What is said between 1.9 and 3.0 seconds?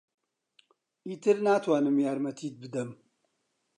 یارمەتیت بدەم.